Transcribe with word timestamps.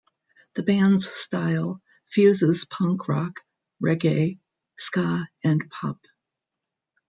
The 0.55 0.63
band's 0.63 1.07
style 1.07 1.79
fuses 2.07 2.65
punk 2.65 3.07
rock, 3.07 3.41
reggae, 3.79 4.39
ska 4.75 5.27
and 5.43 5.69
pop. 5.69 6.03